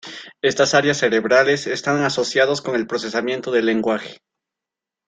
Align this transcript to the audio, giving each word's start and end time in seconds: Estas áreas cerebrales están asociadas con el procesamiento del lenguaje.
Estas 0.41 0.73
áreas 0.73 0.97
cerebrales 0.97 1.67
están 1.67 2.01
asociadas 2.03 2.63
con 2.63 2.73
el 2.75 2.87
procesamiento 2.87 3.51
del 3.51 3.67
lenguaje. 3.67 4.19